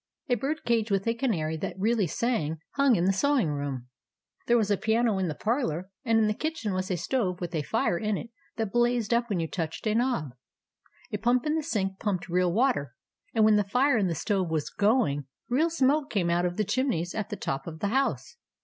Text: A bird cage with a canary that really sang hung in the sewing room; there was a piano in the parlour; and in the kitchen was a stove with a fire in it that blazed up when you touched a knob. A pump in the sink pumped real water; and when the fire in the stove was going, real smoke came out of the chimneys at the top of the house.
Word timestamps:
A 0.29 0.33
bird 0.33 0.63
cage 0.65 0.89
with 0.89 1.05
a 1.07 1.13
canary 1.13 1.57
that 1.57 1.75
really 1.77 2.07
sang 2.07 2.57
hung 2.71 2.95
in 2.95 3.05
the 3.05 3.13
sewing 3.13 3.49
room; 3.49 3.87
there 4.47 4.57
was 4.57 4.71
a 4.71 4.75
piano 4.75 5.19
in 5.19 5.27
the 5.27 5.35
parlour; 5.35 5.91
and 6.03 6.17
in 6.17 6.25
the 6.25 6.33
kitchen 6.33 6.73
was 6.73 6.89
a 6.89 6.97
stove 6.97 7.39
with 7.39 7.53
a 7.53 7.61
fire 7.61 7.99
in 7.99 8.17
it 8.17 8.31
that 8.55 8.71
blazed 8.71 9.13
up 9.13 9.29
when 9.29 9.39
you 9.39 9.47
touched 9.47 9.85
a 9.85 9.93
knob. 9.93 10.31
A 11.11 11.17
pump 11.17 11.45
in 11.45 11.53
the 11.53 11.61
sink 11.61 11.99
pumped 11.99 12.29
real 12.29 12.51
water; 12.51 12.95
and 13.35 13.45
when 13.45 13.57
the 13.57 13.63
fire 13.63 13.95
in 13.99 14.07
the 14.07 14.15
stove 14.15 14.49
was 14.49 14.71
going, 14.71 15.25
real 15.49 15.69
smoke 15.69 16.09
came 16.09 16.31
out 16.31 16.47
of 16.47 16.57
the 16.57 16.65
chimneys 16.65 17.13
at 17.13 17.29
the 17.29 17.35
top 17.35 17.67
of 17.67 17.77
the 17.79 17.89
house. 17.89 18.37